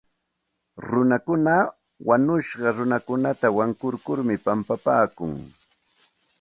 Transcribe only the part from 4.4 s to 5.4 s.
pampapaakun.